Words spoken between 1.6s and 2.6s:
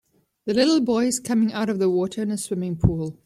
of the water in a